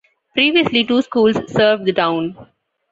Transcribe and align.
Previously, 0.33 0.83
two 0.83 1.03
schools 1.03 1.35
served 1.53 1.85
the 1.85 1.93
town. 1.93 2.35